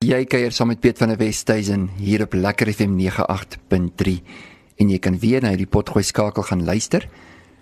Jy 0.00 0.24
kuier 0.32 0.48
saam 0.56 0.70
met 0.72 0.80
Piet 0.80 0.96
van 0.96 1.10
der 1.12 1.20
Westhuizen 1.20 1.92
hier 2.00 2.24
op 2.24 2.32
Lekker 2.32 2.72
FM 2.72 2.96
98.3 2.96 4.24
en 4.80 4.88
jy 4.88 4.96
kan 4.96 5.20
weer 5.20 5.44
na 5.44 5.52
hierdie 5.52 5.68
potgooi 5.68 6.00
skakel 6.08 6.40
gaan 6.48 6.64
luister 6.64 7.04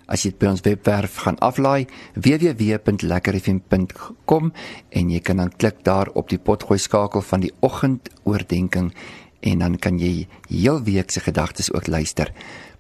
as 0.07 0.23
jy 0.23 0.31
dit 0.31 0.39
by 0.45 0.53
ons 0.53 0.63
webwerf 0.63 1.19
gaan 1.25 1.35
aflaai 1.43 1.91
www.lekkerfm.com 2.15 4.55
en 5.03 5.11
jy 5.11 5.19
kan 5.19 5.43
dan 5.43 5.51
klik 5.51 5.83
daar 5.83 6.15
op 6.15 6.31
die 6.31 6.39
potgooi 6.39 6.79
skakel 6.79 7.27
van 7.27 7.43
die 7.43 7.51
oggendoordenkings 7.59 8.95
en 9.43 9.59
dan 9.67 9.75
kan 9.75 9.99
jy 9.99 10.31
heel 10.47 10.79
week 10.87 11.11
se 11.11 11.19
gedagtes 11.27 11.75
ook 11.75 11.91
luister. 11.91 12.31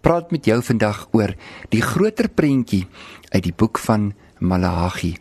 Praat 0.07 0.31
met 0.31 0.47
jou 0.47 0.63
vandag 0.63 1.11
oor 1.11 1.35
die 1.75 1.83
groter 1.83 2.31
prentjie 2.31 2.87
uit 3.35 3.43
die 3.43 3.59
boek 3.59 3.75
van 3.91 4.15
Maleagi 4.39 5.19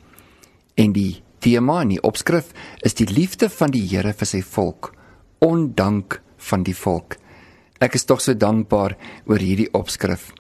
en 0.78 0.94
die 0.94 1.26
tema 1.40 1.82
in 1.86 1.96
die 1.96 2.02
opskrif 2.04 2.54
is 2.86 2.98
die 2.98 3.08
liefde 3.10 3.50
van 3.50 3.72
die 3.74 3.84
Here 3.88 4.14
vir 4.14 4.30
sy 4.30 4.42
volk, 4.42 4.94
ondank 5.44 6.20
van 6.50 6.64
die 6.64 6.76
volk. 6.76 7.18
Ek 7.84 7.96
is 7.98 8.08
tog 8.10 8.22
so 8.24 8.34
dankbaar 8.34 8.96
oor 9.30 9.42
hierdie 9.42 9.70
opskrif. 9.78 10.32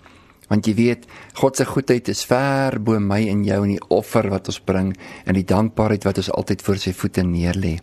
Want 0.48 0.68
jy 0.68 0.74
weet, 0.78 1.04
God 1.38 1.60
se 1.60 1.66
goedheid 1.68 2.08
is 2.10 2.24
ver 2.26 2.80
bo 2.80 3.00
my 3.04 3.20
en 3.28 3.44
jou 3.46 3.60
en 3.66 3.74
die 3.74 3.84
offer 3.92 4.30
wat 4.32 4.48
ons 4.48 4.62
bring 4.64 4.94
en 5.26 5.36
die 5.36 5.46
dankbaarheid 5.48 6.08
wat 6.08 6.22
ons 6.24 6.32
altyd 6.32 6.64
voor 6.64 6.80
sy 6.82 6.94
voete 6.96 7.26
neerlê. 7.28 7.76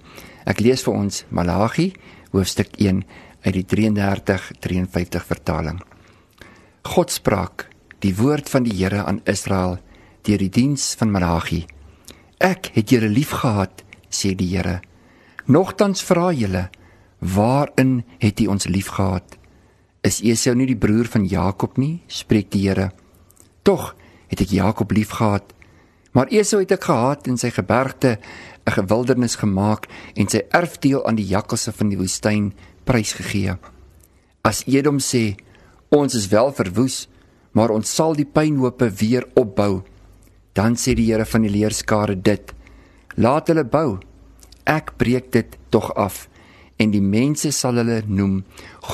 Ek 0.48 0.65
lees 0.65 0.84
vir 0.87 0.96
ons 0.96 1.24
Malagi 1.30 1.90
hoofstuk 2.32 2.74
1 2.80 3.04
uit 3.45 3.54
die 3.54 3.66
33:53 3.68 5.28
vertaling. 5.28 5.78
God 6.84 7.12
spraak 7.12 7.68
die 8.01 8.15
woord 8.16 8.48
van 8.48 8.65
die 8.65 8.74
Here 8.76 9.04
aan 9.04 9.23
Israel 9.24 9.78
deur 10.24 10.38
die 10.40 10.51
diens 10.51 10.95
van 10.98 11.12
Malagi. 11.12 11.65
Ek 12.44 12.66
het 12.74 12.90
julle 12.92 13.08
liefgehad, 13.08 13.80
sê 14.12 14.34
die 14.36 14.50
Here. 14.52 14.82
Nogtans 15.48 16.02
vra 16.04 16.28
julle, 16.36 16.66
waarin 17.24 18.02
het 18.20 18.42
U 18.44 18.50
ons 18.52 18.66
liefgehad? 18.68 19.38
Is 20.04 20.20
Esau 20.20 20.52
nie 20.52 20.66
die 20.68 20.76
broer 20.76 21.09
van 21.09 21.24
Jakob 21.24 21.78
nie? 21.80 22.02
spreek 22.04 22.51
die 22.52 22.66
Here. 22.66 22.90
Tog 23.64 23.95
het 24.28 24.42
ek 24.45 24.52
Jakob 24.52 24.92
liefgehad, 24.92 25.54
maar 26.12 26.28
Esau 26.28 26.60
het 26.60 26.74
ek 26.76 26.84
gehaat 26.84 27.30
en 27.32 27.40
sy 27.40 27.48
gebergte 27.48 28.18
'n 28.66 28.76
gewildernis 28.76 29.40
gemaak 29.40 29.88
en 30.14 30.29
sy 30.29 30.45
erfdeel 30.52 31.01
aan 31.06 31.16
die 31.16 31.30
jakkalse 31.32 31.73
van 31.73 31.88
die 31.88 31.96
woestyn 31.96 32.52
prysgegee. 32.84 33.56
As 34.45 34.64
Edom 34.66 34.98
sê, 34.98 35.36
ons 35.88 36.14
is 36.14 36.29
wel 36.29 36.52
verwoes, 36.52 37.08
maar 37.52 37.70
ons 37.70 37.95
sal 37.95 38.12
die 38.14 38.29
pynhope 38.29 38.90
weer 38.90 39.24
opbou. 39.34 39.82
Dan 40.55 40.77
sê 40.79 40.95
die 40.95 41.10
Here 41.10 41.27
van 41.27 41.43
die 41.43 41.51
leerskare 41.51 42.15
dit: 42.15 42.55
Laat 43.19 43.51
hulle 43.51 43.65
bou. 43.66 43.99
Ek 44.65 44.95
breek 44.99 45.33
dit 45.35 45.59
tog 45.74 45.91
af. 45.99 46.29
En 46.79 46.91
die 46.91 47.02
mense 47.02 47.51
sal 47.52 47.79
hulle 47.83 48.02
noem 48.07 48.43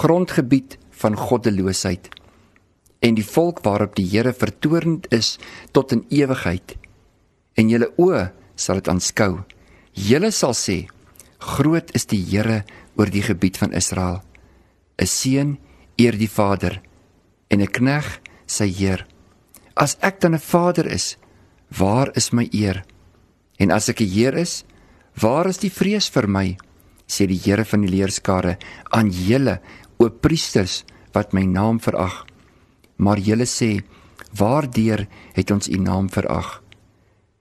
grondgebied 0.01 0.79
van 1.03 1.17
goddeloosheid. 1.17 2.09
En 3.01 3.17
die 3.17 3.25
volk 3.25 3.63
waarop 3.65 3.95
die 3.97 4.09
Here 4.09 4.33
vertoornd 4.33 5.09
is 5.13 5.39
tot 5.73 5.93
in 5.93 6.05
ewigheid. 6.09 6.77
En 7.57 7.69
julle 7.69 7.93
oë 7.97 8.31
sal 8.57 8.81
dit 8.81 8.89
aanskou. 8.93 9.45
Julle 9.97 10.33
sal 10.33 10.57
sê 10.57 10.85
groot 11.41 11.93
is 11.97 12.05
die 12.09 12.21
Here 12.21 12.63
oor 12.97 13.09
die 13.13 13.25
gebied 13.25 13.57
van 13.61 13.73
Israel. 13.73 14.21
'n 15.01 15.07
seun 15.09 15.59
eer 15.97 16.17
die 16.17 16.29
vader 16.29 16.81
en 17.49 17.61
'n 17.61 17.73
knegg 17.77 18.21
sy 18.47 18.69
heer. 18.69 19.07
As 19.75 19.97
ek 20.01 20.21
dan 20.21 20.35
'n 20.35 20.39
vader 20.53 20.87
is 20.87 21.17
Waar 21.79 22.11
is 22.17 22.33
my 22.35 22.49
eer? 22.51 22.83
En 23.59 23.71
as 23.71 23.89
ek 23.89 24.01
'n 24.01 24.09
Heer 24.09 24.35
is, 24.35 24.65
waar 25.21 25.47
is 25.47 25.59
die 25.59 25.71
vrees 25.71 26.09
vir 26.09 26.27
my? 26.27 26.57
sê 27.07 27.27
die 27.27 27.41
Here 27.43 27.65
van 27.65 27.83
die 27.83 27.91
leerskare 27.91 28.59
aan 28.91 29.11
julle, 29.11 29.61
o 29.99 30.09
priesters 30.09 30.85
wat 31.13 31.33
my 31.33 31.45
naam 31.45 31.81
verag. 31.81 32.25
Maar 32.97 33.19
julle 33.19 33.47
sê, 33.47 33.83
waardeur 34.39 35.07
het 35.35 35.51
ons 35.51 35.69
u 35.69 35.77
naam 35.77 36.09
verag? 36.09 36.63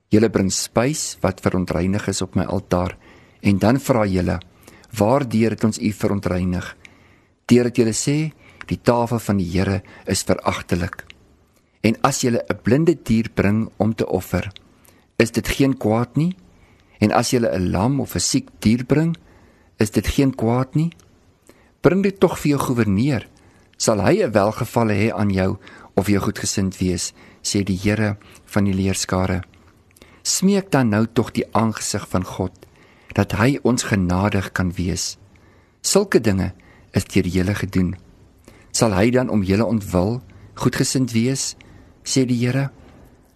Julle 0.09 0.29
bring 0.29 0.49
spys 0.51 1.17
wat 1.21 1.41
verontreinig 1.41 2.07
is 2.09 2.21
op 2.21 2.35
my 2.35 2.45
altaar 2.49 2.97
en 3.41 3.57
dan 3.57 3.79
vra 3.79 4.05
julle, 4.05 4.39
waardeur 4.97 5.51
het 5.51 5.63
ons 5.63 5.79
u 5.79 5.91
verontreinig? 5.91 6.75
Deurdat 7.45 7.77
julle 7.77 7.93
sê, 7.93 8.33
die 8.67 8.81
tafel 8.81 9.19
van 9.19 9.37
die 9.37 9.49
Here 9.53 9.81
is 10.05 10.23
veragtelik. 10.23 11.05
En 11.81 11.95
as 12.01 12.21
jy 12.21 12.31
'n 12.31 12.59
blinde 12.63 12.95
dier 13.03 13.29
bring 13.33 13.69
om 13.77 13.95
te 13.95 14.07
offer, 14.07 14.51
is 15.17 15.31
dit 15.31 15.47
geen 15.47 15.77
kwaad 15.77 16.15
nie. 16.15 16.35
En 16.99 17.11
as 17.11 17.31
jy 17.31 17.39
'n 17.39 17.71
lam 17.71 17.99
of 17.99 18.15
'n 18.15 18.19
siek 18.19 18.49
dier 18.59 18.85
bring, 18.85 19.15
is 19.77 19.91
dit 19.91 20.07
geen 20.07 20.35
kwaad 20.35 20.75
nie. 20.75 20.91
Bring 21.81 22.03
dit 22.03 22.19
tog 22.19 22.39
vir 22.39 22.49
jou 22.49 22.59
goewerneur, 22.59 23.27
sal 23.77 23.99
hy 23.99 24.23
'n 24.23 24.31
welgevalle 24.31 24.93
hê 24.93 25.11
aan 25.11 25.29
jou 25.29 25.57
of 25.95 26.07
jy 26.07 26.17
goedgesind 26.17 26.77
wees, 26.77 27.13
sê 27.41 27.63
die 27.63 27.79
Here 27.83 28.17
van 28.45 28.63
die 28.63 28.73
leerskare. 28.73 29.43
Smeek 30.23 30.71
dan 30.71 30.89
nou 30.89 31.05
tog 31.13 31.31
die 31.31 31.45
aangesig 31.53 32.07
van 32.09 32.23
God 32.23 32.51
dat 33.13 33.31
hy 33.31 33.59
ons 33.63 33.83
genadig 33.83 34.51
kan 34.51 34.71
wees. 34.71 35.17
Sulke 35.81 36.19
dinge 36.21 36.53
is 36.91 37.05
deur 37.05 37.27
julle 37.27 37.55
gedoen. 37.55 37.95
Sal 38.71 38.93
hy 38.93 39.09
dan 39.09 39.29
om 39.29 39.43
julle 39.43 39.65
ontwil 39.65 40.21
goedgesind 40.53 41.11
wees? 41.11 41.55
Sê 42.09 42.25
die 42.25 42.39
Here. 42.41 42.69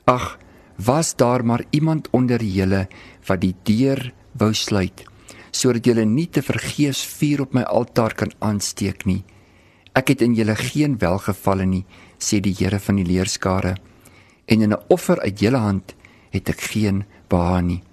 Ag, 0.09 0.37
was 0.77 1.13
daar 1.15 1.45
maar 1.45 1.63
iemand 1.69 2.09
onder 2.11 2.41
julle 2.41 2.87
wat 3.27 3.41
die 3.41 3.55
deur 3.63 4.11
wou 4.33 4.53
sluit 4.53 5.05
sodat 5.53 5.85
julle 5.85 6.01
nie 6.09 6.25
te 6.33 6.41
vergeefs 6.41 7.03
vuur 7.19 7.43
op 7.45 7.51
my 7.53 7.61
altaar 7.69 8.15
kan 8.17 8.31
aansteek 8.41 9.03
nie. 9.05 9.21
Ek 9.93 10.09
het 10.09 10.23
in 10.25 10.33
julle 10.33 10.55
geen 10.57 10.95
welgevalle 10.97 11.67
nie, 11.69 11.83
sê 12.17 12.39
die 12.41 12.55
Here 12.57 12.79
van 12.81 12.97
die 12.97 13.05
leerskare. 13.05 13.75
En 14.49 14.61
in 14.65 14.73
'n 14.73 14.83
offer 14.89 15.21
uit 15.21 15.39
julle 15.39 15.61
hand 15.61 15.93
het 16.31 16.49
ek 16.49 16.61
geen 16.73 17.05
behaag 17.29 17.61
nie. 17.61 17.83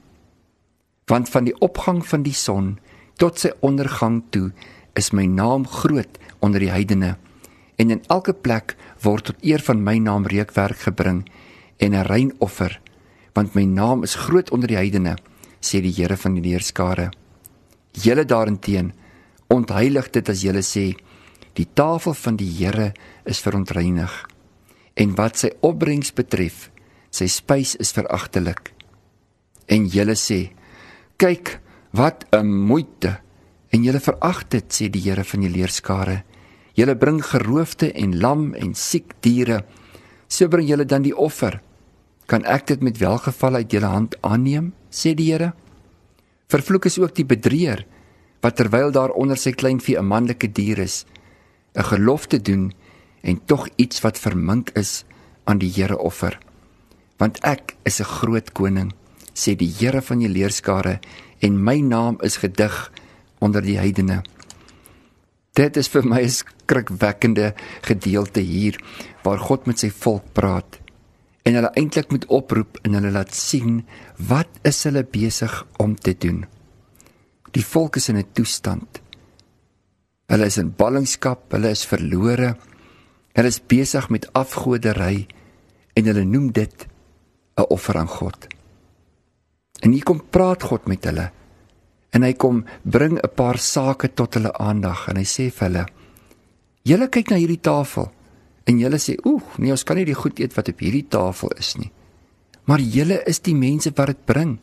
Want 1.07 1.29
van 1.29 1.45
die 1.45 1.59
opgang 1.61 2.01
van 2.07 2.23
die 2.23 2.33
son 2.33 2.79
tot 3.19 3.39
sy 3.39 3.51
ondergang 3.61 4.23
toe 4.31 4.53
is 4.95 5.13
my 5.13 5.27
naam 5.27 5.67
groot 5.67 6.19
onder 6.41 6.61
die 6.61 6.73
heidene 6.73 7.17
en 7.81 7.91
in 7.95 8.03
elke 8.13 8.35
plek 8.37 8.77
word 9.05 9.31
tot 9.31 9.45
eer 9.47 9.63
van 9.65 9.81
my 9.85 9.97
naam 9.99 10.27
reukwerk 10.29 10.85
gebring 10.85 11.25
en 11.81 11.95
'n 11.95 12.07
rein 12.13 12.33
offer 12.39 12.81
want 13.35 13.55
my 13.55 13.65
naam 13.65 14.03
is 14.03 14.15
groot 14.15 14.51
onder 14.51 14.69
die 14.69 14.77
heidene 14.77 15.17
sê 15.61 15.81
die 15.81 15.93
Here 15.93 16.17
van 16.17 16.35
die 16.35 16.43
leerskare. 16.43 17.11
Julle 17.93 18.25
daarenteen 18.25 18.93
ontheilig 19.49 20.11
dit 20.11 20.29
as 20.29 20.43
julle 20.43 20.63
sê 20.63 20.95
die 21.59 21.69
tafel 21.75 22.15
van 22.15 22.37
die 22.37 22.51
Here 22.59 22.93
is 23.25 23.41
verontreinig. 23.41 24.11
En 24.97 25.15
wat 25.15 25.37
sy 25.37 25.51
opbrengs 25.61 26.13
betref 26.13 26.71
sy 27.11 27.27
spys 27.27 27.77
is 27.77 27.93
veragtelik 27.93 28.73
en 29.71 29.87
julle 29.87 30.15
sê 30.19 30.51
kyk 31.17 31.61
wat 31.93 32.27
'n 32.33 32.47
moeite. 32.47 33.21
En 33.73 33.85
julle 33.85 34.01
verag 34.01 34.49
dit 34.49 34.67
sê 34.73 34.91
die 34.91 35.03
Here 35.03 35.25
van 35.25 35.41
die 35.41 35.51
leerskare 35.51 36.25
Julle 36.81 36.97
bring 36.97 37.21
geroofde 37.21 37.91
en 37.93 38.17
lam 38.21 38.55
en 38.57 38.73
siek 38.75 39.13
diere. 39.21 39.65
So 40.29 40.49
bring 40.49 40.69
julle 40.69 40.87
dan 40.89 41.05
die 41.05 41.17
offer. 41.17 41.59
Kan 42.31 42.47
ek 42.49 42.71
dit 42.71 42.81
met 42.81 43.01
welgeval 43.03 43.61
uit 43.61 43.73
julle 43.75 43.91
hand 43.93 44.17
aanneem? 44.25 44.71
sê 44.91 45.13
die 45.15 45.31
Here. 45.31 45.53
Vervloek 46.51 46.89
is 46.91 46.99
ook 46.99 47.15
die 47.15 47.27
bedrieër 47.27 47.85
wat 48.41 48.57
terwyl 48.57 48.91
daar 48.91 49.13
onder 49.13 49.37
sy 49.37 49.53
kleinvee 49.53 49.99
'n 49.99 50.09
manlike 50.09 50.49
dier 50.49 50.79
is, 50.79 51.05
'n 51.77 51.85
gelofte 51.85 52.41
doen 52.41 52.73
en 53.23 53.45
tog 53.45 53.69
iets 53.77 54.01
wat 54.01 54.19
vermink 54.19 54.71
is 54.75 55.05
aan 55.45 55.59
die 55.59 55.71
Here 55.71 55.99
offer. 55.99 56.39
Want 57.19 57.39
ek 57.45 57.77
is 57.85 58.01
'n 58.01 58.05
groot 58.05 58.53
koning, 58.53 58.93
sê 59.35 59.55
die 59.57 59.71
Here 59.79 60.03
van 60.03 60.19
die 60.19 60.29
leerskare, 60.29 61.01
en 61.41 61.65
my 61.65 61.81
naam 61.81 62.17
is 62.23 62.37
gedig 62.37 62.93
onder 63.39 63.63
die 63.63 63.79
heidene. 63.79 64.23
Dit 65.61 65.77
is 65.77 65.91
vir 65.93 66.07
my 66.09 66.23
'n 66.25 66.33
skrikwekkende 66.33 67.53
gedeelte 67.85 68.41
hier 68.41 68.81
waar 69.25 69.39
God 69.39 69.67
met 69.67 69.79
sy 69.79 69.91
volk 69.91 70.33
praat 70.33 70.79
en 71.45 71.55
hulle 71.55 71.73
eintlik 71.77 72.11
moet 72.11 72.27
oproep 72.27 72.79
en 72.85 72.97
hulle 72.97 73.11
laat 73.13 73.35
sien 73.35 73.83
wat 74.17 74.49
is 74.65 74.85
hulle 74.85 75.05
besig 75.05 75.53
om 75.77 75.97
te 75.97 76.15
doen. 76.15 76.47
Die 77.53 77.65
volk 77.65 77.97
is 77.97 78.09
in 78.09 78.17
'n 78.17 78.33
toestand. 78.33 79.01
Hulle 80.29 80.47
is 80.47 80.59
in 80.59 80.73
ballingskap, 80.77 81.53
hulle 81.53 81.71
is 81.71 81.85
verlore. 81.85 82.57
Hulle 83.35 83.49
is 83.49 83.61
besig 83.61 84.09
met 84.09 84.33
afgodery 84.33 85.27
en 85.95 86.05
hulle 86.05 86.25
noem 86.25 86.53
dit 86.53 86.87
'n 87.57 87.69
offer 87.69 87.97
aan 87.97 88.09
God. 88.09 88.47
En 89.83 89.93
hier 89.93 90.05
kom 90.05 90.23
praat 90.31 90.63
God 90.63 90.87
met 90.87 91.05
hulle 91.05 91.31
en 92.11 92.27
hy 92.27 92.33
kom 92.35 92.65
bring 92.83 93.19
'n 93.19 93.35
paar 93.35 93.59
sake 93.59 94.15
tot 94.15 94.35
hulle 94.35 94.53
aandag 94.53 95.09
en 95.09 95.17
hy 95.17 95.25
sê 95.25 95.51
vir 95.51 95.69
hulle: 95.69 95.87
"Julle 96.85 97.09
kyk 97.09 97.31
na 97.31 97.37
hierdie 97.37 97.61
tafel 97.61 98.11
en 98.67 98.79
julle 98.79 98.99
sê: 98.99 99.17
"Oeg, 99.25 99.59
nee, 99.59 99.71
ons 99.71 99.85
kan 99.85 99.97
nie 99.97 100.05
die 100.05 100.15
goed 100.23 100.39
eet 100.41 100.57
wat 100.57 100.69
op 100.69 100.81
hierdie 100.81 101.09
tafel 101.09 101.51
is 101.59 101.77
nie." 101.77 101.93
Maar 102.67 102.81
julle 102.81 103.23
is 103.27 103.41
die 103.41 103.55
mense 103.55 103.91
wat 103.97 104.07
dit 104.07 104.25
bring. 104.25 104.59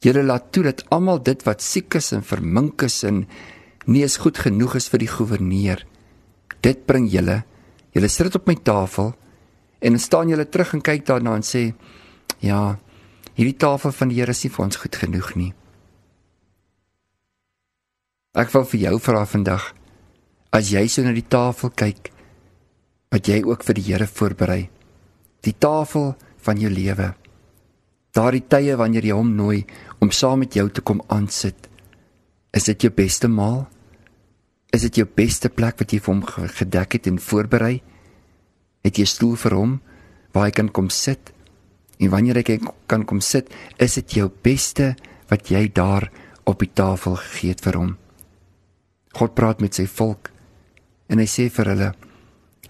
Julle 0.00 0.22
laat 0.22 0.52
toe 0.52 0.62
dat 0.62 0.84
almal 0.90 1.22
dit 1.22 1.42
wat 1.42 1.62
siek 1.62 1.94
is 1.94 2.12
en 2.12 2.22
vermink 2.22 2.82
is 2.82 3.04
en 3.04 3.26
nie 3.86 4.02
is 4.02 4.16
goed 4.16 4.38
genoeg 4.38 4.76
is 4.76 4.88
vir 4.88 4.98
die 4.98 5.08
goewerneur. 5.08 5.84
Dit 6.62 6.86
bring 6.86 7.08
julle. 7.10 7.42
Julle 7.92 8.08
sit 8.08 8.26
dit 8.26 8.34
op 8.34 8.46
my 8.46 8.54
tafel 8.54 9.14
en 9.80 9.96
dan 9.96 9.98
staan 9.98 10.28
julle 10.28 10.48
terug 10.48 10.74
en 10.74 10.80
kyk 10.80 11.06
daarna 11.06 11.34
en 11.34 11.42
sê: 11.42 11.74
"Ja, 12.40 12.78
hierdie 13.34 13.56
tafel 13.56 13.92
van 13.92 14.08
die 14.08 14.20
Here 14.20 14.30
is 14.30 14.44
nie 14.44 14.50
vir 14.50 14.64
ons 14.64 14.76
goed 14.76 14.96
genoeg 14.96 15.34
nie." 15.34 15.54
Ek 18.30 18.52
wil 18.54 18.62
vir 18.62 18.78
jou 18.78 18.98
vra 19.02 19.24
vandag, 19.26 19.64
as 20.54 20.68
jy 20.70 20.84
so 20.86 21.02
na 21.02 21.10
die 21.10 21.26
tafel 21.26 21.72
kyk 21.74 22.12
wat 23.10 23.26
jy 23.26 23.40
ook 23.42 23.64
vir 23.66 23.74
die 23.74 23.82
Here 23.88 24.06
voorberei, 24.06 24.68
die 25.42 25.54
tafel 25.58 26.12
van 26.46 26.60
jou 26.62 26.70
lewe. 26.70 27.08
Daardie 28.14 28.44
tye 28.46 28.76
wanneer 28.78 29.08
jy 29.08 29.16
hom 29.18 29.32
nooi 29.34 29.64
om 29.98 30.14
saam 30.14 30.44
met 30.44 30.54
jou 30.54 30.68
te 30.70 30.78
kom 30.86 31.02
aansit, 31.10 31.66
is 32.54 32.68
dit 32.70 32.86
jou 32.86 32.92
beste 32.94 33.26
maal? 33.26 33.64
Is 34.70 34.86
dit 34.86 35.00
jou 35.02 35.08
beste 35.10 35.50
plek 35.50 35.82
wat 35.82 35.90
jy 35.90 35.98
vir 35.98 36.14
hom 36.14 36.22
gedek 36.54 36.94
het 37.00 37.08
en 37.10 37.18
voorberei? 37.18 37.82
Het 38.86 38.94
jy 38.94 39.06
'n 39.10 39.14
stoel 39.16 39.34
vir 39.34 39.54
hom 39.58 39.80
waar 40.32 40.46
hy 40.46 40.52
kan 40.54 40.68
kom 40.70 40.88
sit? 40.88 41.32
En 41.98 42.10
wanneer 42.10 42.36
hy 42.36 42.60
kan 42.86 43.04
kom 43.04 43.20
sit, 43.20 43.50
is 43.78 43.94
dit 43.94 44.22
jou 44.22 44.30
beste 44.42 44.94
wat 45.28 45.50
jy 45.50 45.66
daar 45.66 46.12
op 46.46 46.60
die 46.60 46.70
tafel 46.72 47.16
gegee 47.16 47.50
het 47.50 47.60
vir 47.60 47.74
hom. 47.74 47.99
God 49.16 49.34
praat 49.34 49.60
met 49.60 49.74
sy 49.74 49.86
volk 49.86 50.30
en 51.10 51.18
hy 51.18 51.26
sê 51.26 51.48
vir 51.50 51.72
hulle: 51.72 51.92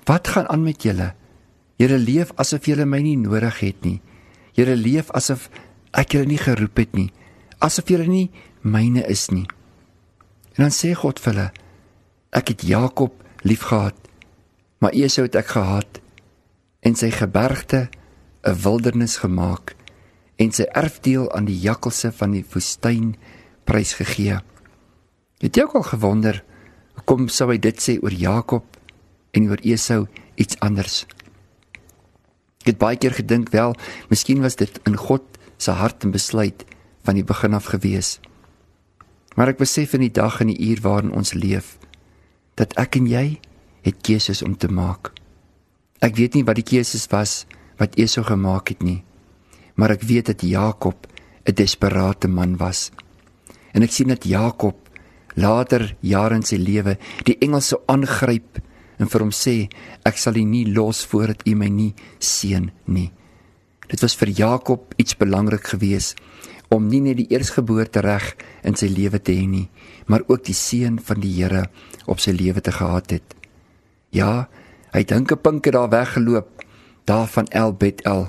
"Wat 0.07 0.29
gaan 0.29 0.49
aan 0.49 0.65
met 0.65 0.83
julle? 0.83 1.15
Julle 1.77 1.99
leef 1.99 2.33
asof 2.37 2.67
julle 2.67 2.87
my 2.87 3.01
nie 3.01 3.17
nodig 3.17 3.61
het 3.61 3.85
nie. 3.85 4.01
Julle 4.57 4.77
leef 4.77 5.11
asof 5.11 5.51
ek 5.93 6.13
julle 6.13 6.27
nie 6.27 6.39
geroep 6.39 6.77
het 6.77 6.93
nie, 6.95 7.11
asof 7.61 7.89
julle 7.89 8.07
nie 8.07 8.31
myne 8.63 9.05
is 9.09 9.31
nie." 9.31 9.47
En 10.57 10.69
dan 10.69 10.75
sê 10.75 10.95
God 10.95 11.19
vir 11.21 11.33
hulle: 11.33 11.53
"Ek 12.33 12.49
het 12.49 12.63
Jakob 12.63 13.13
liefgehad, 13.43 13.97
maar 14.81 14.93
Esau 14.93 15.25
het 15.25 15.37
ek 15.37 15.47
gehaat 15.57 16.01
en 16.81 16.95
sy 16.95 17.11
gebergte 17.11 17.89
'n 18.45 18.57
wildernis 18.65 19.17
gemaak 19.21 19.77
en 20.37 20.53
sy 20.53 20.65
erfdeel 20.73 21.29
aan 21.37 21.45
die 21.45 21.59
jakkalse 21.61 22.13
van 22.13 22.33
die 22.33 22.45
woestyn 22.53 23.17
prysgegee. 23.69 24.41
Het 25.41 25.57
jy 25.57 25.65
ook 25.65 25.79
al 25.79 25.87
gewonder 25.89 26.43
hoekom 26.99 27.29
sou 27.33 27.47
hy 27.49 27.57
dit 27.57 27.79
sê 27.81 27.95
oor 28.05 28.13
Jakob 28.13 28.77
en 29.33 29.47
oor 29.49 29.61
Esau 29.65 30.03
iets 30.37 30.59
anders? 30.61 31.07
Ek 32.61 32.75
het 32.75 32.81
baie 32.81 32.99
keer 33.01 33.17
gedink 33.17 33.49
wel, 33.55 33.73
miskien 34.13 34.45
was 34.45 34.59
dit 34.61 34.77
in 34.85 34.99
God 35.01 35.25
se 35.57 35.73
hart 35.73 36.05
en 36.05 36.13
besluit 36.13 36.67
van 37.09 37.17
die 37.17 37.25
begin 37.25 37.57
af 37.57 37.71
gewees. 37.73 38.19
Maar 39.33 39.55
ek 39.55 39.63
besef 39.63 39.95
in 39.97 40.05
die 40.05 40.13
dag 40.13 40.43
en 40.45 40.53
die 40.53 40.61
uur 40.69 40.83
waarin 40.85 41.15
ons 41.17 41.33
leef 41.33 41.79
dat 42.61 42.77
ek 42.77 43.01
en 43.01 43.09
jy 43.09 43.41
het 43.87 44.05
keuses 44.05 44.45
om 44.45 44.59
te 44.61 44.69
maak. 44.69 45.15
Ek 46.05 46.21
weet 46.21 46.37
nie 46.37 46.45
wat 46.45 46.61
die 46.61 46.69
keuses 46.69 47.09
was 47.09 47.47
wat 47.81 47.97
Esau 47.97 48.27
gemaak 48.29 48.75
het 48.75 48.85
nie, 48.85 49.01
maar 49.81 49.97
ek 49.97 50.05
weet 50.05 50.29
dat 50.35 50.45
Jakob 50.45 51.09
'n 51.49 51.57
desperate 51.57 52.29
man 52.29 52.61
was. 52.61 52.93
En 53.73 53.83
ek 53.83 53.91
sien 53.91 54.09
dat 54.09 54.29
Jakob 54.29 54.90
later 55.41 55.97
jare 56.01 56.37
in 56.39 56.47
sy 56.47 56.59
lewe 56.61 56.97
die 57.25 57.39
engel 57.41 57.63
sou 57.65 57.81
aangryp 57.91 58.61
en 59.01 59.09
vir 59.09 59.25
hom 59.25 59.33
sê 59.33 59.57
ek 60.07 60.21
sal 60.21 60.37
u 60.37 60.45
nie 60.45 60.67
los 60.69 61.03
voordat 61.09 61.47
u 61.49 61.55
my 61.57 61.69
nie 61.73 61.95
seën 62.19 62.69
nie. 62.93 63.11
Dit 63.91 64.05
was 64.05 64.15
vir 64.15 64.31
Jakob 64.37 64.95
iets 65.01 65.17
belangrik 65.19 65.73
geweest 65.73 66.21
om 66.71 66.87
nie 66.87 67.01
net 67.03 67.19
die 67.19 67.31
eersgeboorte 67.35 68.03
reg 68.05 68.37
in 68.63 68.77
sy 68.79 68.87
lewe 68.93 69.19
te 69.19 69.35
hê 69.35 69.47
nie, 69.51 69.67
maar 70.07 70.23
ook 70.29 70.45
die 70.47 70.55
seën 70.55 71.01
van 71.03 71.19
die 71.23 71.33
Here 71.41 71.65
op 72.07 72.23
sy 72.23 72.31
lewe 72.37 72.63
te 72.63 72.71
gehad 72.77 73.11
het. 73.11 73.35
Ja, 74.15 74.47
hy 74.95 75.03
dink 75.03 75.33
'n 75.33 75.43
pink 75.43 75.65
het 75.65 75.75
daar 75.75 75.91
weggeloop 75.91 76.63
daar 77.07 77.27
van 77.27 77.47
El 77.51 77.73
Betel, 77.73 78.29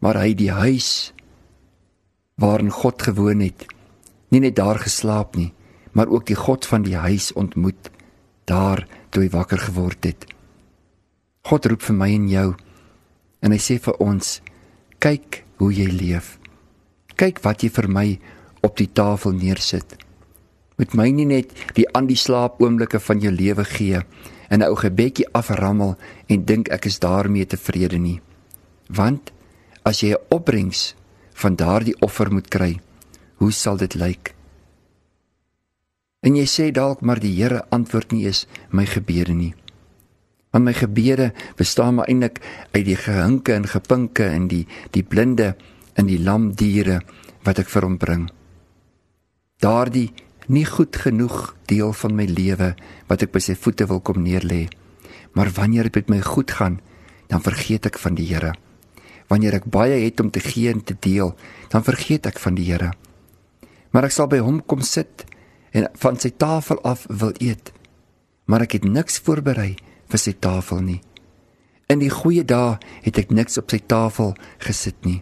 maar 0.00 0.16
hy 0.16 0.34
die 0.34 0.50
huis 0.50 1.12
waarin 2.36 2.70
God 2.70 3.02
gewoon 3.02 3.40
het, 3.40 3.66
nie 4.30 4.40
net 4.40 4.56
daar 4.56 4.78
geslaap 4.78 5.36
nie, 5.36 5.52
maar 5.96 6.12
ook 6.12 6.26
die 6.28 6.36
God 6.36 6.66
van 6.68 6.84
die 6.84 6.96
huis 6.96 7.32
ontmoet 7.32 7.88
daar 8.44 8.84
toe 9.10 9.22
hy 9.24 9.30
wakker 9.32 9.58
geword 9.58 10.04
het. 10.04 10.26
God 11.48 11.66
roep 11.72 11.84
vir 11.88 11.96
my 11.96 12.08
en 12.12 12.26
jou 12.28 12.48
en 13.40 13.54
hy 13.54 13.60
sê 13.62 13.78
vir 13.80 13.96
ons: 14.04 14.40
"Kyk 15.00 15.44
hoe 15.56 15.72
jy 15.72 15.88
leef. 15.88 16.36
Kyk 17.16 17.40
wat 17.40 17.64
jy 17.64 17.70
vir 17.70 17.88
my 17.88 18.18
op 18.60 18.76
die 18.76 18.92
tafel 18.92 19.32
neersit." 19.32 19.96
Moet 20.76 20.94
my 20.94 21.08
nie 21.10 21.24
net 21.24 21.56
die 21.74 21.88
aan 21.96 22.06
die 22.06 22.20
slaap 22.20 22.60
oomblikke 22.60 23.00
van 23.00 23.20
jou 23.20 23.32
lewe 23.32 23.64
gee 23.64 24.02
en 24.50 24.60
'n 24.60 24.68
ou 24.68 24.76
gebedjie 24.76 25.32
aframmel 25.32 25.96
en 26.28 26.44
dink 26.44 26.68
ek 26.68 26.86
is 26.86 26.98
daarmee 26.98 27.46
tevrede 27.46 27.98
nie. 27.98 28.20
Want 28.88 29.32
as 29.82 30.00
jy 30.00 30.12
'n 30.12 30.24
opbrengs 30.28 30.94
van 31.32 31.56
daardie 31.56 31.96
offer 32.00 32.32
moet 32.32 32.48
kry, 32.48 32.80
hoe 33.36 33.52
sal 33.52 33.76
dit 33.76 33.94
lyk? 33.94 34.35
En 36.26 36.34
jy 36.34 36.46
sê 36.50 36.72
dalk 36.74 37.04
maar 37.06 37.20
die 37.22 37.36
Here 37.38 37.62
antwoord 37.70 38.10
nie 38.10 38.26
eens 38.26 38.46
my 38.74 38.86
gebede 38.90 39.34
nie. 39.34 39.54
Want 40.50 40.66
my 40.66 40.74
gebede 40.74 41.30
bestaan 41.58 42.00
maar 42.00 42.10
eintlik 42.10 42.40
uit 42.74 42.84
die 42.88 42.98
gehinke 42.98 43.54
en 43.54 43.68
gepinke 43.70 44.26
en 44.26 44.48
die 44.50 44.64
die 44.96 45.04
blinde 45.06 45.54
en 45.94 46.10
die 46.10 46.18
lam 46.18 46.50
diere 46.58 46.98
wat 47.46 47.60
ek 47.62 47.70
vir 47.70 47.86
hom 47.86 47.98
bring. 48.02 48.24
Daardie 49.62 50.10
nie 50.50 50.66
goed 50.66 50.98
genoeg 50.98 51.54
deel 51.70 51.94
van 51.94 52.18
my 52.18 52.26
lewe 52.26 52.74
wat 53.06 53.22
ek 53.22 53.32
by 53.34 53.42
sy 53.42 53.54
voete 53.54 53.86
wil 53.86 54.02
kom 54.02 54.18
neerlê. 54.24 54.66
Maar 55.38 55.52
wanneer 55.54 55.90
dit 55.90 56.00
met 56.00 56.16
my 56.16 56.20
goed 56.26 56.50
gaan, 56.50 56.80
dan 57.30 57.42
vergeet 57.42 57.86
ek 57.86 57.98
van 58.02 58.18
die 58.18 58.26
Here. 58.26 58.54
Wanneer 59.30 59.58
ek 59.60 59.70
baie 59.70 59.98
het 60.04 60.20
om 60.22 60.30
te 60.30 60.40
gee 60.40 60.70
en 60.70 60.82
te 60.82 60.94
deel, 61.00 61.34
dan 61.70 61.86
vergeet 61.86 62.26
ek 62.26 62.38
van 62.42 62.58
die 62.58 62.66
Here. 62.70 62.92
Maar 63.90 64.08
ek 64.08 64.14
sal 64.14 64.30
by 64.30 64.38
hom 64.42 64.62
kom 64.66 64.82
sit 64.82 65.26
en 65.76 65.88
van 66.00 66.16
sy 66.20 66.32
tafel 66.32 66.80
af 66.88 67.04
wil 67.12 67.34
eet. 67.42 67.72
Maar 68.48 68.64
ek 68.64 68.78
het 68.78 68.88
niks 68.88 69.20
voorberei 69.26 69.74
vir 70.08 70.20
sy 70.22 70.32
tafel 70.40 70.80
nie. 70.80 71.00
In 71.92 72.00
die 72.00 72.10
goeie 72.10 72.44
dae 72.46 72.78
het 73.04 73.18
ek 73.20 73.34
niks 73.34 73.60
op 73.60 73.70
sy 73.70 73.82
tafel 73.84 74.34
gesit 74.64 74.98
nie. 75.06 75.20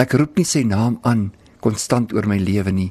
Ek 0.00 0.14
roep 0.16 0.38
nie 0.38 0.46
sy 0.48 0.62
naam 0.64 1.00
aan 1.04 1.30
konstant 1.64 2.14
oor 2.16 2.28
my 2.28 2.38
lewe 2.40 2.72
nie. 2.72 2.90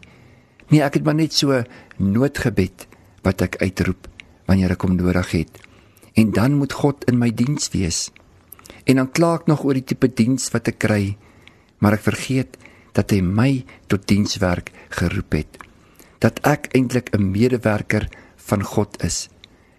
Nee, 0.69 0.83
ek 0.85 0.99
het 0.99 1.07
maar 1.07 1.17
net 1.17 1.33
so 1.33 1.63
noodgebed 1.97 2.85
wat 3.25 3.41
ek 3.45 3.57
uitroep 3.63 4.09
wanneer 4.49 4.75
ek 4.75 4.85
hom 4.85 4.97
nodig 4.97 5.31
het. 5.33 5.61
En 6.17 6.33
dan 6.35 6.57
moet 6.59 6.73
God 6.73 7.05
in 7.09 7.17
my 7.21 7.31
diens 7.33 7.71
wees. 7.73 8.09
En 8.85 9.01
dan 9.01 9.09
kla 9.09 9.35
ek 9.39 9.49
nog 9.49 9.63
oor 9.65 9.77
die 9.77 9.85
tipe 9.85 10.09
diens 10.09 10.49
wat 10.53 10.69
ek 10.69 10.81
kry, 10.81 11.15
maar 11.79 11.97
ek 11.97 12.05
vergeet 12.05 12.57
dat 12.97 13.13
hy 13.13 13.21
my 13.23 13.63
tot 13.89 14.05
dienswerk 14.09 14.73
geroep 14.99 15.37
het. 15.37 15.68
Dat 16.19 16.39
ek 16.43 16.71
eintlik 16.75 17.09
'n 17.15 17.31
medewerker 17.31 18.09
van 18.35 18.63
God 18.63 19.03
is 19.03 19.29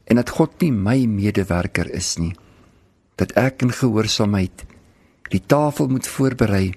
en 0.04 0.16
dat 0.16 0.30
God 0.30 0.60
nie 0.60 0.72
my 0.72 1.06
medewerker 1.06 1.90
is 1.90 2.16
nie. 2.16 2.34
Dat 3.16 3.32
ek 3.32 3.62
in 3.62 3.72
gehoorsaamheid 3.72 4.64
die 5.30 5.42
tafel 5.46 5.88
moet 5.88 6.06
voorberei 6.06 6.72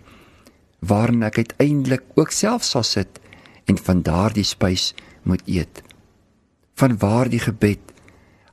waarin 0.79 1.24
ek 1.24 1.38
uiteindelik 1.38 2.03
ook 2.15 2.32
self 2.32 2.63
sal 2.63 2.84
sit 2.84 3.20
en 3.65 3.77
van 3.77 4.01
daardie 4.01 4.43
spys 4.43 4.93
moet 5.24 5.41
eet. 5.48 5.82
Van 6.75 6.98
waar 6.98 7.29
die 7.29 7.39
gebed, 7.39 7.79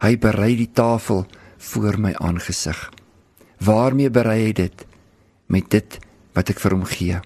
hy 0.01 0.17
berei 0.17 0.55
die 0.57 0.71
tafel 0.73 1.27
voor 1.59 1.99
my 2.01 2.13
aangesig. 2.15 2.79
Waarmee 3.61 4.11
berei 4.11 4.45
hy 4.47 4.53
dit? 4.53 4.87
Met 5.47 5.71
dit 5.71 5.99
wat 6.33 6.49
ek 6.49 6.61
vir 6.63 6.77
hom 6.77 6.87
gee. 6.89 7.19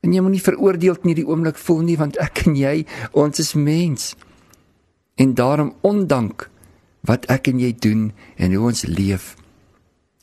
En 0.00 0.12
jy 0.14 0.22
moenie 0.22 0.42
veroordeel 0.42 0.98
nie 1.02 1.16
die 1.18 1.26
oomblik 1.26 1.58
voel 1.58 1.82
nie 1.86 1.96
want 1.98 2.18
ek 2.22 2.46
en 2.46 2.56
jy, 2.56 2.86
ons 3.12 3.38
is 3.42 3.54
mens. 3.54 4.14
En 5.18 5.34
daarom 5.34 5.74
ondank 5.82 6.48
wat 7.08 7.26
ek 7.32 7.50
en 7.50 7.58
jy 7.62 7.72
doen 7.74 8.12
en 8.36 8.54
hoe 8.54 8.68
ons 8.70 8.84
leef, 8.86 9.34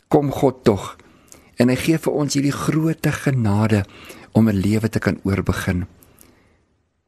kom 0.07 0.31
God 0.31 0.63
tog 0.63 0.95
en 1.59 1.71
hy 1.71 1.77
gee 1.79 1.99
vir 1.99 2.15
ons 2.19 2.35
hierdie 2.35 2.55
groote 2.55 3.11
genade 3.15 3.85
om 4.35 4.49
'n 4.49 4.59
lewe 4.59 4.89
te 4.89 4.99
kan 4.99 5.19
oorbegin. 5.23 5.85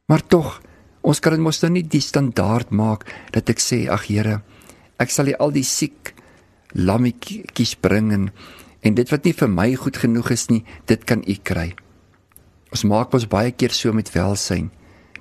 Maar 0.08 0.24
tog, 0.28 0.62
ons 1.02 1.20
kan 1.20 1.34
dit 1.34 1.42
mos 1.42 1.62
nou 1.62 1.72
nie 1.72 1.84
die 1.84 2.02
standaard 2.02 2.72
maak 2.72 3.06
dat 3.32 3.50
ek 3.50 3.60
sê, 3.60 3.90
ag 3.90 4.08
Here, 4.08 4.42
ek 5.00 5.10
sal 5.10 5.36
al 5.36 5.52
die 5.52 5.64
siek 5.64 6.14
lammetjies 6.74 7.76
bring 7.76 8.12
en, 8.14 8.32
en 8.82 8.96
dit 8.96 9.10
wat 9.10 9.24
nie 9.26 9.34
vir 9.34 9.48
my 9.48 9.76
goed 9.76 9.98
genoeg 9.98 10.32
is 10.32 10.48
nie, 10.50 10.64
dit 10.86 11.04
kan 11.04 11.24
U 11.28 11.36
kry. 11.44 11.76
Ons 12.72 12.84
maak 12.84 13.14
mos 13.14 13.28
baie 13.30 13.52
keer 13.52 13.72
so 13.72 13.94
met 13.94 14.12
welsyn. 14.12 14.72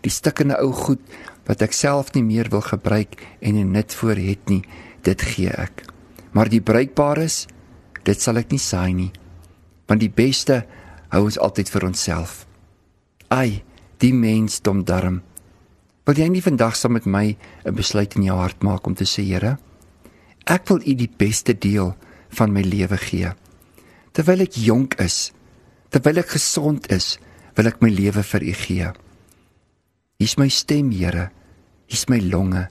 Die 0.02 0.10
stikkende 0.10 0.58
ou 0.62 0.72
goed 0.72 1.02
wat 1.46 1.62
ek 1.62 1.74
self 1.76 2.12
nie 2.14 2.24
meer 2.26 2.50
wil 2.50 2.62
gebruik 2.62 3.14
en 3.40 3.54
'n 3.54 3.72
nut 3.72 3.94
voor 3.94 4.16
het 4.16 4.48
nie, 4.48 4.62
dit 5.02 5.22
gee 5.22 5.50
ek. 5.50 5.84
Maar 6.32 6.48
die 6.48 6.60
bruikbares, 6.60 7.46
dit 8.04 8.20
sal 8.20 8.36
ek 8.36 8.50
nie 8.50 8.58
saai 8.58 8.92
nie. 8.92 9.12
Want 9.86 10.00
die 10.00 10.10
beste 10.10 10.66
hou 11.08 11.24
ons 11.24 11.38
altyd 11.38 11.70
vir 11.70 11.84
onsself. 11.84 12.46
Ai, 13.30 13.62
die 13.98 14.12
mens 14.12 14.60
dom 14.60 14.84
darm. 14.84 15.22
Wil 16.06 16.14
jy 16.14 16.28
nie 16.28 16.42
vandag 16.42 16.76
saam 16.76 16.92
met 16.92 17.06
my 17.06 17.36
'n 17.64 17.74
besluit 17.74 18.14
in 18.16 18.22
jou 18.22 18.36
hart 18.36 18.62
maak 18.62 18.86
om 18.86 18.94
te 18.94 19.04
sê, 19.04 19.22
Here, 19.22 19.58
ek 20.46 20.68
wil 20.68 20.80
U 20.86 20.94
die 20.94 21.10
beste 21.16 21.58
deel 21.58 21.96
van 22.28 22.52
my 22.52 22.62
lewe 22.62 22.96
gee. 22.96 23.32
Terwyl 24.12 24.40
ek 24.40 24.52
jonk 24.52 24.94
is, 25.00 25.32
terwyl 25.90 26.18
ek 26.18 26.28
gesond 26.28 26.90
is, 26.92 27.18
wil 27.56 27.70
ek 27.70 27.80
my 27.80 27.90
lewe 27.92 28.22
vir 28.22 28.44
U 28.44 28.54
gee. 28.54 28.92
Hier's 30.20 30.36
my 30.38 30.48
stem, 30.48 30.92
Here. 30.92 31.30
Hier's 31.88 32.08
my 32.08 32.20
longe. 32.20 32.66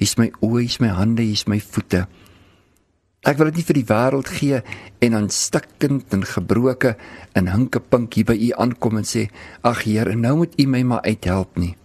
Hier's 0.00 0.16
my 0.16 0.30
oë, 0.40 0.64
hier's 0.64 0.80
my 0.80 0.92
hande, 0.96 1.24
hier's 1.24 1.46
my 1.48 1.60
voete. 1.60 2.06
Ek 3.20 3.36
wil 3.36 3.50
dit 3.50 3.60
nie 3.60 3.66
vir 3.68 3.76
die 3.76 3.88
wêreld 3.88 4.28
gee 4.32 4.58
en 5.04 5.12
dan 5.12 5.26
stikkend 5.28 6.14
en 6.16 6.24
gebroke 6.24 6.94
in 7.36 7.50
hinkepink 7.52 8.16
hier 8.16 8.28
by 8.30 8.36
U 8.48 8.48
aankom 8.64 8.96
en 8.96 9.04
sê: 9.04 9.28
"Ag 9.60 9.84
Here, 9.84 10.16
nou 10.16 10.36
moet 10.40 10.56
U 10.56 10.66
my 10.66 10.82
maar 10.82 11.04
uithelp 11.04 11.58
nie." 11.58 11.76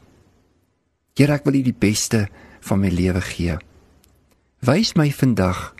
Here, 1.18 1.34
ek 1.34 1.44
wil 1.44 1.60
U 1.60 1.64
die 1.64 1.76
beste 1.76 2.28
van 2.62 2.80
my 2.80 2.90
lewe 2.90 3.22
gee. 3.22 3.58
Wys 4.64 4.96
my 4.96 5.12
vandag 5.12 5.76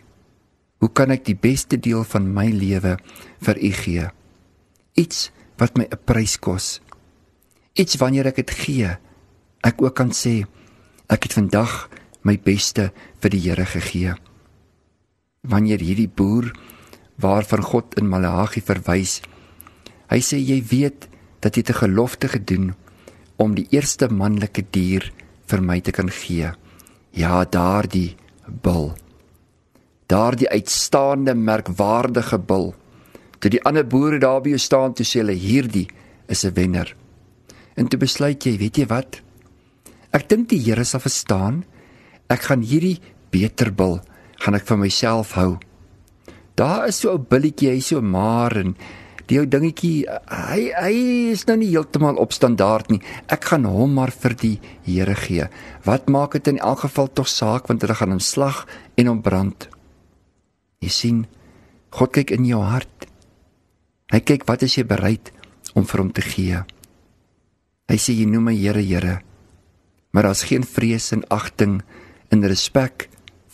hoe 0.78 0.90
kan 0.92 1.10
ek 1.10 1.24
die 1.24 1.34
beste 1.34 1.80
deel 1.80 2.04
van 2.04 2.28
my 2.34 2.50
lewe 2.52 2.98
vir 3.40 3.56
U 3.56 3.70
gee? 3.72 4.10
Iets 4.94 5.30
wat 5.58 5.76
my 5.76 5.84
'n 5.84 5.98
prys 6.04 6.36
kos. 6.36 6.80
Iets 7.74 7.96
wanneer 7.96 8.26
ek 8.26 8.36
dit 8.36 8.50
gee, 8.50 8.96
ek 9.62 9.82
ook 9.82 9.94
kan 9.94 10.10
sê 10.10 10.46
ek 11.08 11.22
het 11.22 11.32
vandag 11.32 11.88
my 12.22 12.38
beste 12.38 12.92
vir 13.20 13.30
die 13.30 13.40
Here 13.40 13.66
gegee 13.66 14.14
wanneer 15.50 15.82
hierdie 15.82 16.10
boer 16.10 16.50
waarvan 17.22 17.64
God 17.64 17.96
in 18.00 18.08
Maleagi 18.10 18.62
verwys. 18.64 19.20
Hy 20.10 20.20
sê 20.22 20.38
jy 20.40 20.60
weet 20.70 21.08
dat 21.44 21.56
jy 21.56 21.64
te 21.66 21.76
gelofte 21.76 22.28
gedoen 22.30 22.74
om 23.40 23.54
die 23.56 23.66
eerste 23.74 24.08
manlike 24.12 24.66
dier 24.72 25.08
vir 25.46 25.62
my 25.62 25.80
te 25.80 25.94
kan 25.94 26.10
gee. 26.12 26.50
Ja, 27.16 27.44
daardie 27.44 28.16
bul. 28.46 28.92
Daardie 30.10 30.48
uitstaande 30.52 31.34
merkwaardige 31.34 32.38
bul. 32.38 32.74
Toe 33.38 33.50
die 33.50 33.62
ander 33.64 33.86
boere 33.86 34.18
daar 34.18 34.40
by 34.40 34.50
jou 34.54 34.58
staan 34.58 34.94
toe 34.94 35.04
sê 35.04 35.20
hulle 35.20 35.36
hierdie 35.36 35.88
is 36.28 36.44
'n 36.44 36.54
wenner. 36.54 36.96
En 37.76 37.88
toe 37.88 37.98
besluit 37.98 38.44
jy, 38.44 38.58
weet 38.58 38.76
jy 38.76 38.86
wat? 38.86 39.20
Ek 40.12 40.28
dink 40.28 40.48
die 40.48 40.62
Here 40.62 40.84
sal 40.84 41.00
verstaan. 41.00 41.64
Ek 42.28 42.42
gaan 42.42 42.62
hierdie 42.62 43.00
beter 43.30 43.72
bul 43.72 44.00
gaan 44.42 44.54
ek 44.54 44.66
vir 44.68 44.78
myself 44.80 45.34
hou. 45.36 45.58
Daar 46.56 46.88
is 46.88 47.00
so 47.00 47.12
'n 47.12 47.26
billetjie, 47.28 47.70
hy 47.70 47.80
so 47.80 48.00
maar 48.00 48.56
en 48.56 48.76
die 49.26 49.38
ou 49.38 49.46
dingetjie, 49.46 50.06
hy 50.30 50.70
hy 50.70 50.94
is 51.32 51.46
nou 51.46 51.56
nie 51.56 51.70
heeltemal 51.70 52.16
op 52.16 52.32
standaard 52.32 52.90
nie. 52.90 53.00
Ek 53.28 53.44
gaan 53.44 53.64
hom 53.64 53.94
maar 53.94 54.10
vir 54.10 54.34
die 54.34 54.60
Here 54.84 55.14
gee. 55.14 55.48
Wat 55.84 56.08
maak 56.08 56.32
dit 56.32 56.48
in 56.48 56.58
elk 56.58 56.80
geval 56.80 57.08
tog 57.08 57.28
saak 57.28 57.68
want 57.68 57.82
hulle 57.82 57.94
gaan 57.94 58.10
hom 58.10 58.20
slag 58.20 58.66
en 58.96 59.06
hom 59.06 59.22
brand. 59.22 59.68
Jy 60.80 60.88
sien, 60.88 61.26
God 61.90 62.12
kyk 62.12 62.30
in 62.30 62.44
jou 62.44 62.62
hart. 62.62 63.06
Hy 64.12 64.20
kyk 64.22 64.46
wat 64.46 64.62
is 64.62 64.76
jy 64.78 64.84
bereid 64.86 65.32
om 65.74 65.86
vir 65.86 66.02
hom 66.02 66.12
te 66.14 66.22
gee. 66.22 66.62
Hy 67.90 67.98
sê 67.98 68.14
jy 68.14 68.26
noem 68.30 68.50
my 68.50 68.54
Here, 68.54 68.82
Here. 68.82 69.20
Maar 70.14 70.30
daar's 70.30 70.46
geen 70.46 70.64
vrees 70.64 71.10
en 71.12 71.26
agting 71.30 71.80
en 72.30 72.46
respek 72.46 73.08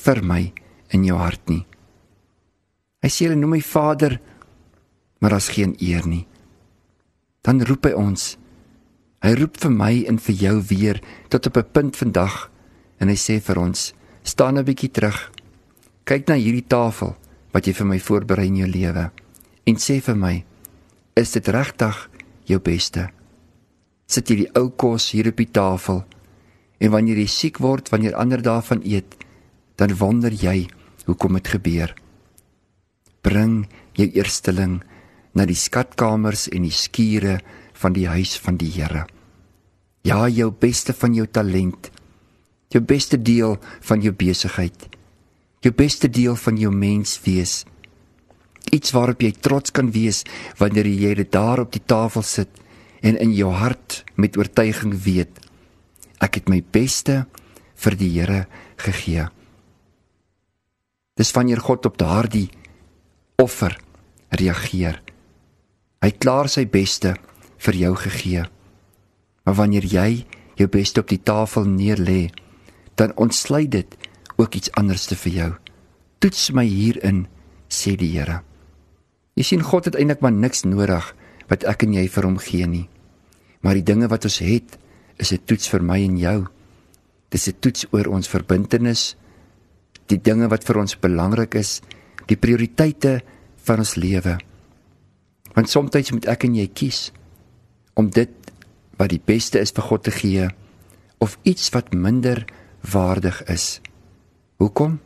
vir 0.04 0.23
my 0.23 0.42
in 0.92 1.06
jou 1.09 1.16
hart 1.16 1.42
nie. 1.49 1.64
Hy 3.02 3.11
sê 3.11 3.26
hulle 3.26 3.40
noem 3.40 3.56
my 3.56 3.62
Vader, 3.64 4.18
maar 5.21 5.35
daar's 5.35 5.50
geen 5.50 5.75
eer 5.80 6.06
nie. 6.06 6.26
Dan 7.42 7.64
roep 7.66 7.88
hy 7.88 7.97
ons. 7.99 8.37
Hy 9.25 9.32
roep 9.38 9.56
vir 9.59 9.73
my 9.75 9.92
en 10.11 10.21
vir 10.23 10.37
jou 10.38 10.54
weer 10.68 11.00
tot 11.30 11.47
op 11.47 11.56
'n 11.56 11.73
punt 11.73 11.97
vandag 11.97 12.50
en 13.00 13.09
hy 13.09 13.16
sê 13.16 13.40
vir 13.40 13.59
ons: 13.59 13.94
"Staan 14.23 14.59
'n 14.59 14.64
bietjie 14.64 14.90
terug. 14.90 15.32
Kyk 16.04 16.28
na 16.28 16.35
hierdie 16.35 16.66
tafel 16.68 17.16
wat 17.52 17.66
jy 17.66 17.73
vir 17.73 17.87
my 17.87 17.99
voorberei 17.99 18.47
in 18.47 18.56
jou 18.56 18.68
lewe 18.68 19.11
en 19.66 19.78
sê 19.78 20.00
vir 20.00 20.19
my: 20.19 20.35
Is 21.16 21.33
dit 21.37 21.49
regtig 21.49 22.09
jou 22.49 22.59
beste? 22.61 23.09
Sit 24.07 24.31
jy 24.31 24.42
die 24.42 24.52
ou 24.59 24.71
kos 24.71 25.11
hier 25.14 25.31
op 25.31 25.38
die 25.40 25.49
tafel 25.49 26.02
en 26.83 26.90
wanneer 26.90 27.21
jy 27.23 27.28
siek 27.31 27.61
word, 27.62 27.92
wanneer 27.92 28.16
ander 28.19 28.42
daarvan 28.42 28.83
eet, 28.83 29.14
dan 29.78 29.95
wonder 30.00 30.35
jy 30.35 30.66
hoekom 31.07 31.38
dit 31.38 31.52
gebeur. 31.54 31.95
Bring 33.23 33.69
jou 33.95 34.09
eersteling 34.11 34.81
na 35.33 35.47
die 35.47 35.59
skatkamers 35.59 36.49
en 36.52 36.66
die 36.66 36.75
skure 36.75 37.38
van 37.78 37.95
die 37.97 38.09
huis 38.11 38.35
van 38.42 38.59
die 38.61 38.71
Here. 38.75 39.07
Ja, 40.02 40.26
jou 40.28 40.50
beste 40.50 40.92
van 40.92 41.14
jou 41.14 41.28
talent, 41.31 41.90
jou 42.75 42.83
beste 42.83 43.19
deel 43.21 43.59
van 43.87 44.02
jou 44.02 44.12
besigheid, 44.12 44.88
jou 45.62 45.73
beste 45.73 46.11
deel 46.11 46.35
van 46.37 46.59
jou 46.59 46.73
menswees. 46.75 47.62
Iets 48.72 48.94
waarop 48.96 49.20
jy 49.20 49.32
trots 49.36 49.70
kan 49.70 49.90
wees 49.92 50.22
wanneer 50.60 50.88
jy 50.88 51.14
dit 51.20 51.32
daar 51.32 51.60
op 51.66 51.72
die 51.74 51.84
tafel 51.84 52.24
sit 52.24 52.48
en 53.02 53.18
in 53.20 53.34
jou 53.36 53.50
hart 53.52 54.02
met 54.16 54.38
oortuiging 54.40 54.94
weet 55.04 55.40
ek 56.22 56.38
het 56.38 56.48
my 56.48 56.62
beste 56.62 57.24
vir 57.82 57.96
die 57.98 58.10
Here 58.14 58.44
gegee. 58.78 59.26
Dis 61.18 61.32
wanneer 61.34 61.60
God 61.60 61.86
op 61.90 61.98
daardie 61.98 62.48
offer 63.42 63.74
reageer. 64.38 65.00
Hy 66.02 66.10
klaar 66.22 66.48
sy 66.48 66.64
beste 66.70 67.16
vir 67.62 67.78
jou 67.78 67.92
gegee. 67.98 68.46
Maar 69.44 69.58
wanneer 69.58 69.86
jy 69.86 70.22
jou 70.58 70.68
beste 70.70 71.02
op 71.02 71.10
die 71.10 71.20
tafel 71.20 71.66
neerlê, 71.66 72.30
dan 72.94 73.14
ontsluit 73.18 73.70
dit 73.74 73.98
ook 74.38 74.54
iets 74.54 74.72
anders 74.78 75.08
te 75.10 75.18
vir 75.18 75.32
jou. 75.32 75.50
Toets 76.22 76.50
my 76.54 76.64
hierin, 76.66 77.26
sê 77.68 77.96
die 77.98 78.12
Here. 78.14 78.42
Jy 79.34 79.44
sien 79.44 79.62
God 79.62 79.84
het 79.84 79.96
eintlik 79.96 80.20
maar 80.20 80.32
niks 80.32 80.64
nodig 80.64 81.14
wat 81.48 81.64
ek 81.64 81.82
en 81.82 81.94
jy 81.94 82.08
vir 82.08 82.24
hom 82.24 82.38
gee 82.38 82.66
nie. 82.66 82.88
Maar 83.62 83.74
die 83.74 83.86
dinge 83.86 84.08
wat 84.08 84.24
ons 84.24 84.38
het, 84.38 84.78
is 85.18 85.32
'n 85.32 85.44
toets 85.46 85.68
vir 85.68 85.82
my 85.82 85.98
en 86.04 86.18
jou. 86.18 86.46
Dis 87.30 87.48
'n 87.48 87.60
toets 87.60 87.86
oor 87.92 88.06
ons 88.06 88.28
verbintenis 88.28 89.16
die 90.12 90.20
dinge 90.20 90.48
wat 90.52 90.64
vir 90.64 90.80
ons 90.82 90.98
belangrik 91.00 91.56
is, 91.60 91.80
die 92.28 92.36
prioriteite 92.36 93.20
van 93.66 93.82
ons 93.84 93.96
lewe. 93.96 94.38
Want 95.56 95.68
soms 95.68 96.12
moet 96.12 96.28
ek 96.32 96.44
en 96.48 96.54
jy 96.54 96.68
kies 96.72 97.12
om 97.94 98.08
dit 98.10 98.30
wat 98.98 99.12
die 99.12 99.20
beste 99.20 99.60
is 99.60 99.72
vir 99.72 99.84
God 99.84 100.04
te 100.04 100.14
gee 100.14 100.48
of 101.20 101.38
iets 101.44 101.70
wat 101.74 101.92
minder 101.94 102.44
waardig 102.92 103.42
is. 103.52 103.80
Hoekom? 104.58 104.98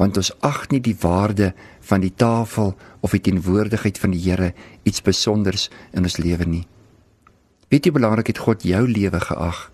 Want 0.00 0.16
ons 0.16 0.32
ag 0.40 0.70
nie 0.72 0.80
die 0.80 0.96
waarde 0.96 1.52
van 1.84 2.00
die 2.00 2.14
tafel 2.16 2.72
of 3.04 3.12
die 3.12 3.20
teenwoordigheid 3.26 3.98
van 4.00 4.14
die 4.14 4.22
Here 4.24 4.54
iets 4.88 5.02
spesonders 5.02 5.68
in 5.92 6.08
ons 6.08 6.16
lewe 6.16 6.46
nie. 6.48 6.64
Weet 7.70 7.86
jy 7.86 7.92
belangrik 7.94 8.32
het 8.32 8.40
God 8.40 8.64
jou 8.64 8.80
lewe 8.88 9.20
geag? 9.20 9.66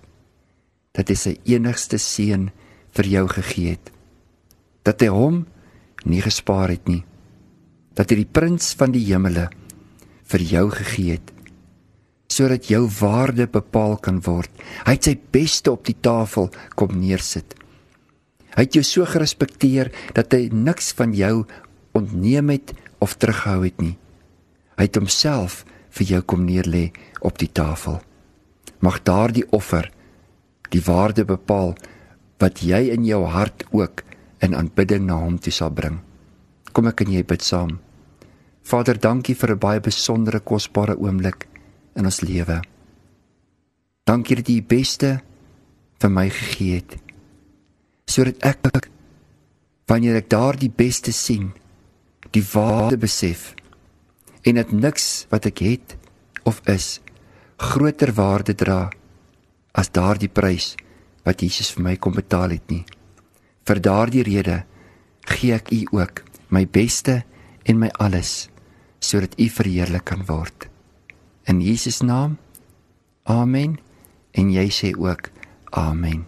Dat 0.99 1.13
hy 1.13 1.17
sy 1.17 1.37
enigste 1.47 2.01
seun 2.03 2.51
vir 2.97 3.11
jou 3.13 3.25
gegee 3.37 3.77
het. 3.77 3.93
Dat 4.83 5.05
hy 5.05 5.13
hom 5.15 5.45
nie 6.05 6.23
gespaar 6.25 6.75
het 6.75 6.91
nie. 6.91 7.05
Dat 7.95 8.11
hy 8.11 8.25
die 8.25 8.29
prins 8.29 8.75
van 8.77 8.93
die 8.93 9.05
hemele 9.07 9.47
vir 10.27 10.43
jou 10.43 10.69
gegee 10.75 11.19
het 11.19 11.33
sodat 12.37 12.67
jou 12.69 12.83
waarde 12.99 13.47
bepaal 13.49 13.95
kan 14.03 14.19
word. 14.27 14.51
Hy 14.85 14.97
het 14.99 15.07
sy 15.07 15.15
beste 15.17 15.71
op 15.73 15.87
die 15.87 15.95
tafel 16.05 16.51
kom 16.77 16.99
neersit 17.01 17.56
hy 18.57 18.67
het 18.67 18.79
jou 18.79 18.85
so 18.85 19.05
gerespekteer 19.05 19.93
dat 20.17 20.33
hy 20.33 20.49
niks 20.53 20.93
van 20.99 21.15
jou 21.15 21.45
ontneem 21.97 22.51
het 22.57 22.75
of 22.99 23.17
terughou 23.17 23.63
het 23.65 23.81
nie 23.81 23.97
hy 24.77 24.89
het 24.89 24.97
homself 24.97 25.65
vir 25.97 26.07
jou 26.15 26.23
kom 26.23 26.45
neerlê 26.49 26.91
op 27.21 27.39
die 27.39 27.53
tafel 27.53 28.01
mag 28.81 29.03
daardie 29.03 29.47
offer 29.57 29.91
die 30.71 30.83
waarde 30.83 31.25
bepaal 31.25 31.77
wat 32.43 32.61
jy 32.65 32.89
in 32.93 33.07
jou 33.09 33.25
hart 33.33 33.65
ook 33.73 34.03
in 34.45 34.57
aanbidding 34.57 35.07
na 35.07 35.19
hom 35.21 35.39
toe 35.41 35.53
sal 35.53 35.73
bring. 35.73 36.01
Kom 36.73 36.89
ek 36.91 37.05
en 37.07 37.15
jy 37.15 37.25
bid 37.25 37.45
saam. 37.45 37.79
Vader, 38.67 38.99
dankie 38.99 39.35
vir 39.35 39.55
'n 39.55 39.59
baie 39.59 39.81
besondere 39.81 40.41
kosbare 40.41 40.97
oomblik 40.99 41.47
in 41.97 42.05
ons 42.05 42.21
lewe. 42.21 42.61
Dankie 44.05 44.37
dat 44.37 44.49
U 44.49 44.53
die 44.53 44.63
beste 44.63 45.21
vir 46.01 46.11
my 46.11 46.29
gegee 46.29 46.75
het. 46.75 47.06
Sodat 48.07 48.43
ek 48.47 48.89
wanneer 49.87 50.19
ek 50.23 50.31
daardie 50.31 50.71
beste 50.71 51.13
sien, 51.13 51.53
die 52.35 52.45
waarde 52.53 52.99
besef 52.99 53.53
en 54.47 54.59
dit 54.59 54.73
niks 54.73 55.27
wat 55.31 55.47
ek 55.51 55.63
het 55.65 55.97
of 56.47 56.61
is 56.71 57.01
groter 57.59 58.13
waarde 58.15 58.55
dra 58.55 58.87
as 59.77 59.91
daardie 59.95 60.31
prys 60.33 60.75
wat 61.27 61.43
Jesus 61.43 61.73
vir 61.75 61.85
my 61.89 61.95
kom 61.99 62.15
betaal 62.17 62.55
het 62.55 62.71
nie. 62.71 62.85
Vir 63.67 63.83
daardie 63.83 64.25
rede 64.27 64.63
gee 65.27 65.55
ek 65.57 65.73
U 65.75 65.81
ook 65.99 66.23
my 66.55 66.67
beste 66.67 67.25
en 67.67 67.81
my 67.83 67.91
alles 67.99 68.47
sodat 69.03 69.35
U 69.39 69.49
verheerlik 69.51 70.07
kan 70.07 70.25
word. 70.27 70.69
In 71.47 71.61
Jesus 71.63 72.03
naam. 72.03 72.39
Amen. 73.27 73.79
En 74.35 74.51
jy 74.51 74.69
sê 74.71 74.95
ook 74.95 75.31
amen. 75.71 76.27